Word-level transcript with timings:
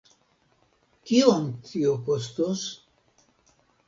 Kiom 1.09 1.45
tio 1.67 1.91
kostos? 2.07 2.65